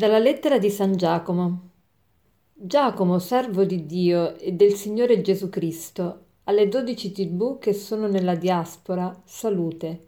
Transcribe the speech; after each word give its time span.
Dalla 0.00 0.18
lettera 0.18 0.56
di 0.56 0.70
San 0.70 0.96
Giacomo. 0.96 1.72
Giacomo, 2.54 3.18
servo 3.18 3.64
di 3.64 3.84
Dio 3.84 4.34
e 4.38 4.52
del 4.52 4.72
Signore 4.72 5.20
Gesù 5.20 5.50
Cristo, 5.50 6.20
alle 6.44 6.68
dodici 6.68 7.12
tribù 7.12 7.58
che 7.58 7.74
sono 7.74 8.06
nella 8.06 8.34
diaspora, 8.34 9.14
salute. 9.26 10.06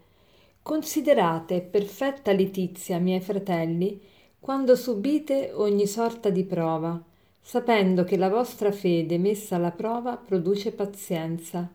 Considerate 0.63 1.61
perfetta 1.61 2.33
letizia, 2.33 2.99
miei 3.01 3.21
fratelli, 3.21 4.01
quando 4.41 4.77
subite 4.77 5.53
ogni 5.53 5.87
sorta 5.87 6.31
di 6.31 6.45
prova, 6.45 6.99
sapendo 7.39 8.05
che 8.05 8.17
la 8.17 8.31
vostra 8.31 8.73
fede 8.73 9.19
messa 9.19 9.57
alla 9.57 9.73
prova 9.73 10.17
produce 10.17 10.73
pazienza, 10.73 11.71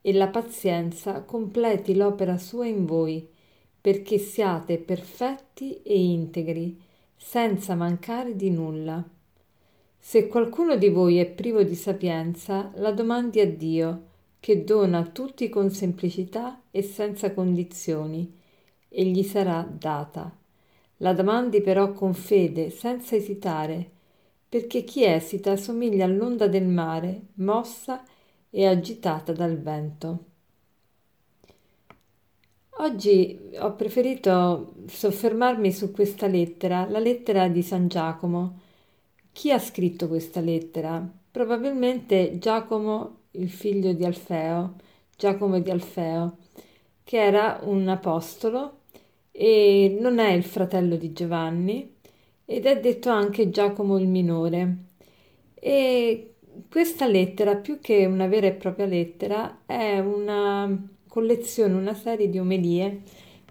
e 0.00 0.12
la 0.12 0.26
pazienza 0.26 1.22
completi 1.22 1.94
l'opera 1.94 2.36
sua 2.36 2.66
in 2.66 2.84
voi, 2.84 3.24
perché 3.80 4.18
siate 4.18 4.78
perfetti 4.78 5.80
e 5.84 5.96
integri 5.96 6.92
senza 7.16 7.74
mancare 7.74 8.36
di 8.36 8.50
nulla. 8.50 9.02
Se 9.98 10.26
qualcuno 10.28 10.76
di 10.76 10.88
voi 10.88 11.18
è 11.18 11.26
privo 11.26 11.62
di 11.62 11.74
sapienza, 11.74 12.70
la 12.74 12.92
domandi 12.92 13.40
a 13.40 13.50
Dio, 13.50 14.02
che 14.38 14.62
dona 14.62 14.98
a 14.98 15.06
tutti 15.06 15.48
con 15.48 15.70
semplicità 15.70 16.60
e 16.70 16.82
senza 16.82 17.32
condizioni, 17.32 18.30
e 18.88 19.04
gli 19.06 19.22
sarà 19.22 19.66
data. 19.66 20.30
La 20.98 21.12
domandi 21.12 21.60
però 21.62 21.92
con 21.92 22.12
fede, 22.14 22.70
senza 22.70 23.16
esitare, 23.16 23.90
perché 24.48 24.84
chi 24.84 25.04
esita 25.04 25.56
somiglia 25.56 26.04
all'onda 26.04 26.46
del 26.46 26.66
mare, 26.66 27.28
mossa 27.34 28.04
e 28.50 28.66
agitata 28.66 29.32
dal 29.32 29.58
vento. 29.58 30.24
Oggi 32.84 33.40
ho 33.60 33.72
preferito 33.76 34.74
soffermarmi 34.86 35.72
su 35.72 35.90
questa 35.90 36.26
lettera, 36.26 36.86
la 36.86 36.98
lettera 36.98 37.48
di 37.48 37.62
San 37.62 37.88
Giacomo. 37.88 38.60
Chi 39.32 39.50
ha 39.50 39.58
scritto 39.58 40.06
questa 40.06 40.40
lettera? 40.40 41.02
Probabilmente 41.30 42.36
Giacomo, 42.38 43.20
il 43.32 43.48
figlio 43.48 43.94
di 43.94 44.04
Alfeo, 44.04 44.74
Giacomo 45.16 45.60
di 45.60 45.70
Alfeo, 45.70 46.36
che 47.04 47.16
era 47.16 47.58
un 47.62 47.88
apostolo 47.88 48.80
e 49.32 49.96
non 49.98 50.18
è 50.18 50.32
il 50.32 50.44
fratello 50.44 50.96
di 50.96 51.14
Giovanni 51.14 51.90
ed 52.44 52.66
è 52.66 52.78
detto 52.80 53.08
anche 53.08 53.48
Giacomo 53.48 53.98
il 53.98 54.08
minore. 54.08 54.76
E 55.54 56.34
questa 56.70 57.06
lettera, 57.06 57.56
più 57.56 57.80
che 57.80 58.04
una 58.04 58.26
vera 58.26 58.46
e 58.46 58.52
propria 58.52 58.84
lettera, 58.84 59.60
è 59.64 59.98
una 60.00 60.92
collezione 61.14 61.74
una 61.74 61.94
serie 61.94 62.28
di 62.28 62.40
omelie 62.40 63.02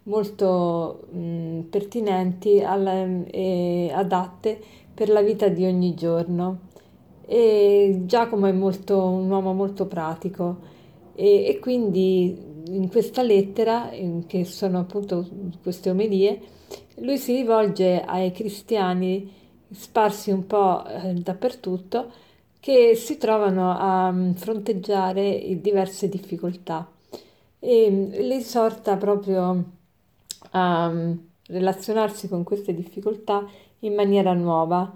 molto 0.03 1.07
mh, 1.09 1.59
pertinenti 1.69 2.57
e 2.57 3.25
eh, 3.31 3.91
adatte 3.93 4.61
per 4.93 5.07
la 5.07 5.21
vita 5.21 5.47
di 5.47 5.63
ogni 5.65 5.93
giorno. 5.93 6.71
E 7.25 8.01
Giacomo 8.03 8.47
è 8.47 8.51
molto, 8.51 9.01
un 9.01 9.29
uomo 9.31 9.53
molto 9.53 9.85
pratico 9.85 10.57
e, 11.15 11.45
e 11.45 11.59
quindi 11.59 12.37
in 12.67 12.89
questa 12.89 13.21
lettera, 13.21 13.93
in, 13.93 14.25
che 14.27 14.43
sono 14.43 14.79
appunto 14.79 15.25
queste 15.61 15.89
omelie, 15.89 16.41
lui 16.95 17.17
si 17.17 17.33
rivolge 17.33 18.01
ai 18.01 18.33
cristiani 18.33 19.31
sparsi 19.71 20.31
un 20.31 20.45
po' 20.45 20.85
eh, 20.85 21.13
dappertutto 21.13 22.11
che 22.59 22.95
si 22.95 23.17
trovano 23.17 23.71
a 23.71 24.13
fronteggiare 24.35 25.59
diverse 25.61 26.09
difficoltà 26.09 26.92
e 27.65 27.89
le 28.11 28.35
esorta 28.35 28.97
proprio 28.97 29.63
a 30.51 30.89
mm, 30.89 31.13
relazionarsi 31.47 32.27
con 32.27 32.43
queste 32.43 32.73
difficoltà 32.73 33.47
in 33.79 33.93
maniera 33.95 34.33
nuova. 34.33 34.91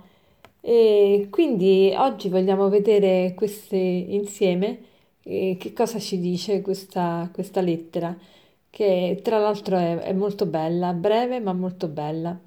E 0.60 1.28
quindi 1.32 1.94
oggi 1.98 2.30
vogliamo 2.30 2.68
vedere 2.70 3.34
queste 3.36 3.78
insieme 3.78 4.80
eh, 5.24 5.56
che 5.58 5.72
cosa 5.74 6.00
ci 6.00 6.20
dice 6.20 6.62
questa, 6.62 7.30
questa 7.34 7.62
lettera, 7.62 8.16
che 8.70 9.20
tra 9.24 9.40
l'altro 9.40 9.78
è, 9.78 9.98
è 10.00 10.14
molto 10.14 10.46
bella, 10.46 10.94
breve 10.94 11.40
ma 11.40 11.54
molto 11.54 11.88
bella. 11.88 12.38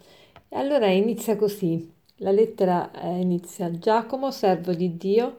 E 0.49 0.57
allora 0.59 0.89
inizia 0.91 1.37
così. 1.37 1.91
La 2.17 2.31
lettera 2.31 2.91
eh, 2.93 3.21
inizia 3.21 3.71
Giacomo, 3.79 4.31
servo 4.31 4.75
di 4.75 4.97
Dio, 4.99 5.37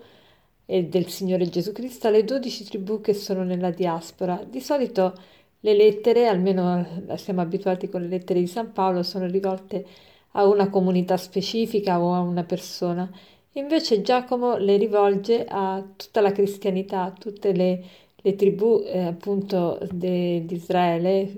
e 0.71 0.85
del 0.85 1.09
Signore 1.09 1.49
Gesù 1.49 1.73
Cristo 1.73 2.07
alle 2.07 2.23
dodici 2.23 2.63
tribù 2.63 3.01
che 3.01 3.13
sono 3.13 3.43
nella 3.43 3.71
diaspora. 3.71 4.41
Di 4.49 4.61
solito 4.61 5.13
le 5.59 5.73
lettere, 5.73 6.27
almeno 6.27 7.03
siamo 7.17 7.41
abituati 7.41 7.89
con 7.89 7.99
le 7.99 8.07
lettere 8.07 8.39
di 8.39 8.47
San 8.47 8.71
Paolo, 8.71 9.03
sono 9.03 9.25
rivolte 9.27 9.85
a 10.31 10.47
una 10.47 10.69
comunità 10.69 11.17
specifica 11.17 12.01
o 12.01 12.13
a 12.13 12.21
una 12.21 12.45
persona. 12.45 13.11
Invece 13.55 14.01
Giacomo 14.01 14.55
le 14.55 14.77
rivolge 14.77 15.45
a 15.45 15.83
tutta 15.93 16.21
la 16.21 16.31
cristianità, 16.31 17.03
a 17.03 17.11
tutte 17.11 17.51
le, 17.51 17.83
le 18.15 18.35
tribù 18.35 18.81
eh, 18.85 18.99
appunto 18.99 19.77
di 19.91 20.45
Israele, 20.49 21.33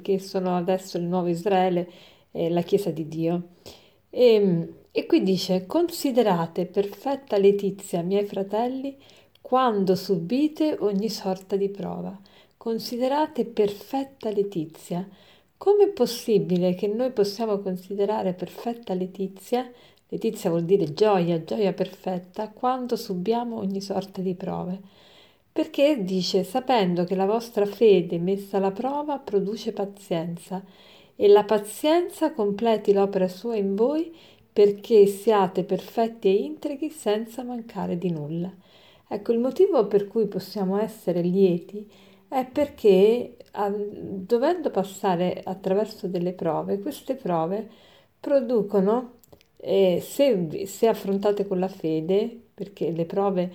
che 0.00 0.20
sono 0.20 0.56
adesso 0.56 0.98
il 0.98 1.04
nuovo 1.04 1.26
Israele, 1.26 1.90
eh, 2.30 2.48
la 2.48 2.62
Chiesa 2.62 2.90
di 2.90 3.08
Dio. 3.08 3.42
E, 4.08 4.34
ehm, 4.34 4.68
e 4.98 5.06
qui 5.06 5.22
dice, 5.22 5.64
considerate 5.64 6.66
perfetta 6.66 7.38
letizia, 7.38 8.02
miei 8.02 8.26
fratelli, 8.26 8.96
quando 9.40 9.94
subite 9.94 10.76
ogni 10.80 11.08
sorta 11.08 11.54
di 11.54 11.68
prova. 11.68 12.18
Considerate 12.56 13.44
perfetta 13.44 14.28
letizia. 14.30 15.08
Come 15.56 15.84
è 15.84 15.88
possibile 15.90 16.74
che 16.74 16.88
noi 16.88 17.12
possiamo 17.12 17.60
considerare 17.60 18.32
perfetta 18.32 18.92
letizia? 18.92 19.70
Letizia 20.08 20.50
vuol 20.50 20.64
dire 20.64 20.92
gioia, 20.92 21.44
gioia 21.44 21.72
perfetta, 21.72 22.50
quando 22.50 22.96
subiamo 22.96 23.56
ogni 23.56 23.80
sorta 23.80 24.20
di 24.20 24.34
prove. 24.34 24.80
Perché 25.52 26.02
dice, 26.02 26.42
sapendo 26.42 27.04
che 27.04 27.14
la 27.14 27.26
vostra 27.26 27.66
fede 27.66 28.18
messa 28.18 28.56
alla 28.56 28.72
prova 28.72 29.20
produce 29.20 29.70
pazienza, 29.70 30.60
e 31.20 31.26
la 31.26 31.42
pazienza 31.44 32.32
completi 32.32 32.92
l'opera 32.92 33.26
sua 33.26 33.56
in 33.56 33.74
voi 33.74 34.12
perché 34.58 35.06
siate 35.06 35.62
perfetti 35.62 36.26
e 36.26 36.32
integri 36.32 36.90
senza 36.90 37.44
mancare 37.44 37.96
di 37.96 38.10
nulla. 38.10 38.52
Ecco, 39.06 39.30
il 39.30 39.38
motivo 39.38 39.86
per 39.86 40.08
cui 40.08 40.26
possiamo 40.26 40.80
essere 40.80 41.20
lieti 41.20 41.88
è 42.26 42.44
perché 42.44 43.36
dovendo 43.70 44.70
passare 44.70 45.42
attraverso 45.44 46.08
delle 46.08 46.32
prove, 46.32 46.80
queste 46.80 47.14
prove 47.14 47.70
producono, 48.18 49.18
eh, 49.58 50.02
se, 50.02 50.66
se, 50.66 50.88
affrontate 50.88 51.46
con 51.46 51.60
la 51.60 51.68
fede, 51.68 52.36
perché 52.52 52.90
le 52.90 53.04
prove 53.04 53.52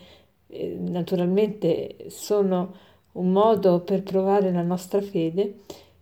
eh, 0.48 0.78
naturalmente 0.80 2.06
sono 2.08 2.74
un 3.14 3.30
modo 3.30 3.82
per 3.82 4.04
provare 4.04 4.54
la 4.54 4.64
nostra 4.64 5.02
fede, 5.02 5.56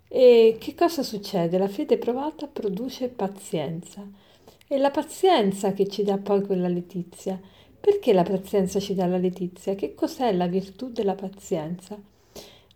e 0.08 0.58
che 0.60 0.76
cosa 0.76 1.02
succede? 1.02 1.58
La 1.58 1.68
fede 1.68 1.98
provata 1.98 2.46
produce 2.46 3.08
pazienza. 3.10 4.30
È 4.72 4.78
la 4.78 4.90
pazienza 4.90 5.74
che 5.74 5.86
ci 5.90 6.02
dà 6.02 6.18
poi 6.18 6.46
quella 6.46 6.70
letizia. 6.70 7.38
Perché 7.78 8.14
la 8.14 8.24
pazienza 8.24 8.80
ci 8.80 8.94
dà 8.94 9.06
la 9.06 9.18
letizia? 9.18 9.76
Che 9.76 9.94
cos'è 9.94 10.32
la 10.32 10.48
virtù 10.48 10.90
della 10.92 11.14
pazienza? 11.14 12.00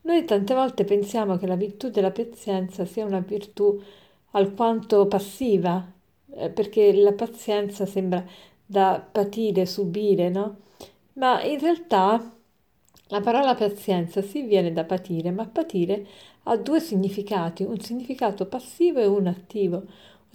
Noi 0.01 0.25
tante 0.25 0.53
volte 0.53 0.83
pensiamo 0.83 1.37
che 1.37 1.47
la 1.47 1.55
virtù 1.55 1.89
della 1.89 2.11
pazienza 2.11 2.83
sia 2.83 3.05
una 3.05 3.21
virtù 3.21 3.81
alquanto 4.31 5.07
passiva, 5.07 5.89
eh, 6.33 6.49
perché 6.49 6.93
la 6.93 7.13
pazienza 7.13 7.85
sembra 7.85 8.21
da 8.65 9.01
patire, 9.09 9.65
subire, 9.65 10.27
no? 10.27 10.57
Ma 11.13 11.41
in 11.43 11.59
realtà 11.61 12.29
la 13.07 13.21
parola 13.21 13.55
pazienza 13.55 14.21
si 14.21 14.41
viene 14.41 14.73
da 14.73 14.83
patire, 14.83 15.31
ma 15.31 15.47
patire 15.47 16.05
ha 16.43 16.57
due 16.57 16.81
significati, 16.81 17.63
un 17.63 17.79
significato 17.79 18.47
passivo 18.47 18.99
e 18.99 19.05
un 19.05 19.27
attivo 19.27 19.83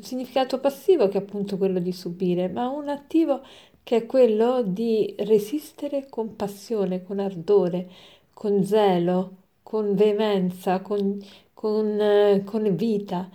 un 0.01 0.03
significato 0.03 0.59
passivo 0.61 1.09
che 1.09 1.19
è 1.19 1.21
appunto 1.21 1.59
quello 1.59 1.79
di 1.79 1.93
subire, 1.93 2.49
ma 2.49 2.69
un 2.69 2.89
attivo 2.89 3.43
che 3.83 3.97
è 3.97 4.07
quello 4.07 4.63
di 4.63 5.15
resistere 5.19 6.09
con 6.09 6.37
passione, 6.37 7.03
con 7.05 7.19
ardore, 7.19 7.89
con 8.33 8.65
zelo, 8.65 9.37
con 9.63 9.95
veemenza, 9.95 10.81
con, 10.81 11.19
con, 11.53 12.01
eh, 12.01 12.43
con 12.45 12.75
vita. 12.75 13.29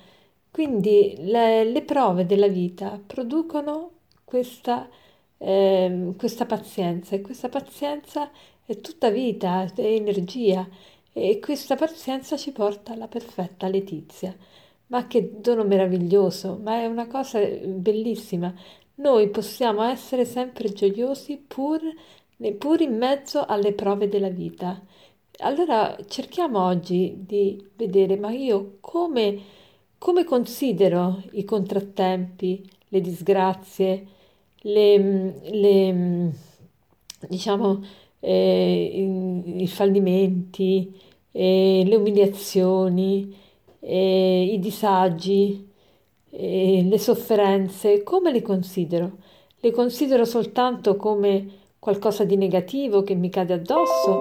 Quindi 0.52 1.16
le, 1.20 1.64
le, 1.66 1.82
prove 1.84 2.26
della 2.26 2.48
vita 2.48 3.00
producono 3.06 3.92
questa, 4.24 4.90
eh, 5.38 6.14
questa 6.18 6.46
pazienza 6.46 7.16
e 7.16 7.22
questa 7.22 7.50
pazienza 7.50 8.30
è 8.66 8.80
tutta 8.82 9.10
vita, 9.10 9.64
è 9.64 9.82
energia 9.82 10.68
e 11.14 11.40
questa 11.40 11.76
pazienza 11.76 12.38
ci 12.38 12.52
porta 12.52 12.94
alla 12.94 13.08
perfetta 13.08 13.68
letizia. 13.68 14.36
Ma 14.96 15.08
che 15.08 15.42
dono 15.42 15.66
meraviglioso, 15.66 16.58
ma 16.64 16.80
è 16.80 16.86
una 16.86 17.06
cosa 17.08 17.40
bellissima. 17.46 18.54
Noi 18.96 19.28
possiamo 19.28 19.84
essere 19.84 20.24
sempre 20.24 20.72
gioiosi 20.72 21.36
pur, 21.36 21.82
pur 22.58 22.80
in 22.80 22.96
mezzo 22.96 23.44
alle 23.46 23.74
prove 23.74 24.08
della 24.08 24.30
vita. 24.30 24.82
Allora 25.40 25.98
cerchiamo 26.08 26.64
oggi 26.64 27.14
di 27.28 27.62
vedere, 27.76 28.16
ma 28.16 28.32
io 28.32 28.78
come, 28.80 29.38
come 29.98 30.24
considero 30.24 31.22
i 31.32 31.44
contrattempi, 31.44 32.64
le 32.88 33.02
disgrazie, 33.02 34.08
le, 34.62 35.42
le 35.42 36.32
diciamo, 37.28 37.84
eh, 38.22 38.92
i, 38.94 39.64
i, 39.64 39.68
fallimenti, 39.68 40.98
eh, 41.32 41.84
le 41.86 41.96
umiliazioni, 41.98 43.44
eh, 43.88 44.50
i 44.52 44.60
disagi, 44.60 45.72
eh, 46.32 46.84
le 46.84 46.98
sofferenze, 46.98 48.04
come 48.04 48.32
li 48.32 48.42
considero? 48.42 49.18
Le 49.60 49.72
considero 49.72 50.26
soltanto 50.26 50.96
come 50.96 51.64
qualcosa 51.80 52.24
di 52.24 52.36
negativo 52.36 53.04
che 53.04 53.14
mi 53.16 53.30
cade 53.30 53.54
addosso 53.54 54.12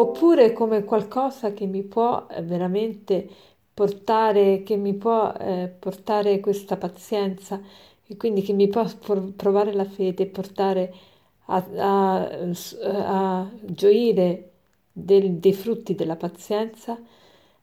oppure 0.00 0.52
come 0.52 0.84
qualcosa 0.84 1.52
che 1.52 1.66
mi 1.66 1.82
può 1.82 2.26
eh, 2.30 2.42
veramente 2.42 3.28
portare, 3.74 4.62
che 4.62 4.76
mi 4.76 4.94
può 4.94 5.32
eh, 5.32 5.72
portare 5.78 6.40
questa 6.40 6.76
pazienza 6.76 7.60
e 8.06 8.16
quindi 8.16 8.42
che 8.42 8.52
mi 8.52 8.68
può 8.68 8.84
provare 9.36 9.72
la 9.74 9.84
fede 9.84 10.24
e 10.24 10.26
portare 10.26 10.94
a, 11.46 11.64
a, 11.76 12.28
a 13.40 13.50
gioire 13.62 14.50
del, 14.92 15.34
dei 15.34 15.52
frutti 15.52 15.94
della 15.94 16.16
pazienza. 16.16 16.98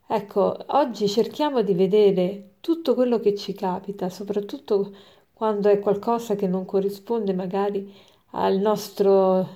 Ecco, 0.07 0.55
oggi 0.67 1.07
cerchiamo 1.07 1.61
di 1.61 1.73
vedere 1.73 2.55
tutto 2.59 2.93
quello 2.93 3.19
che 3.19 3.35
ci 3.35 3.53
capita, 3.53 4.09
soprattutto 4.09 4.93
quando 5.33 5.69
è 5.69 5.79
qualcosa 5.79 6.35
che 6.35 6.47
non 6.47 6.65
corrisponde 6.65 7.33
magari 7.33 7.91
al 8.31 8.57
nostro 8.59 9.47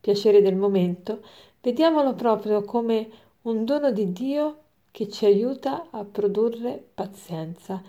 piacere 0.00 0.42
del 0.42 0.56
momento, 0.56 1.22
vediamolo 1.60 2.14
proprio 2.14 2.62
come 2.62 3.08
un 3.42 3.64
dono 3.64 3.90
di 3.92 4.12
Dio 4.12 4.58
che 4.90 5.08
ci 5.08 5.24
aiuta 5.26 5.88
a 5.90 6.04
produrre 6.04 6.82
pazienza. 6.94 7.82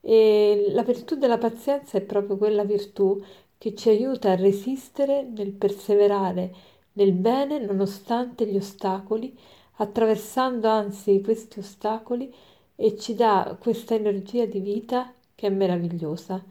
E 0.00 0.68
la 0.70 0.82
virtù 0.82 1.16
della 1.16 1.38
pazienza 1.38 1.98
è 1.98 2.00
proprio 2.02 2.36
quella 2.36 2.64
virtù 2.64 3.22
che 3.58 3.74
ci 3.74 3.88
aiuta 3.90 4.30
a 4.30 4.36
resistere 4.36 5.22
nel 5.22 5.52
perseverare 5.52 6.54
nel 6.92 7.12
bene 7.12 7.58
nonostante 7.60 8.46
gli 8.46 8.56
ostacoli, 8.56 9.36
attraversando 9.78 10.68
anzi 10.68 11.20
questi 11.22 11.58
ostacoli 11.60 12.32
e 12.76 12.96
ci 12.96 13.14
dà 13.14 13.56
questa 13.60 13.94
energia 13.94 14.46
di 14.46 14.60
vita 14.60 15.12
che 15.34 15.46
è 15.48 15.50
meravigliosa. 15.50 16.44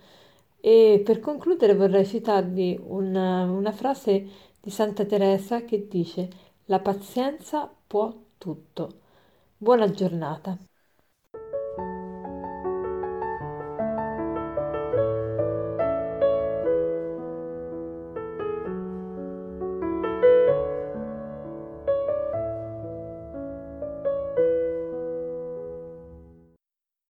E 0.60 1.02
per 1.06 1.20
concludere 1.20 1.76
vorrei 1.76 2.06
citarvi 2.06 2.80
una, 2.88 3.44
una 3.44 3.72
frase 3.72 4.28
di 4.60 4.70
Santa 4.70 5.06
Teresa 5.06 5.64
che 5.64 5.88
dice 5.88 6.30
la 6.66 6.80
pazienza 6.80 7.72
può 7.88 8.14
tutto. 8.38 9.00
Buona 9.58 9.90
giornata. 9.92 10.58